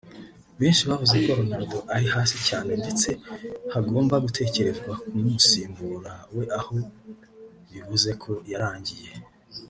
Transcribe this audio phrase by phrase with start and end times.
[0.59, 3.09] benshi bavuze ko Ronaldo ari hasi cyane ndetse
[3.73, 6.75] hagomba gutekerezwa ku musimbura we aho
[7.73, 9.09] bavuze ko yarangiye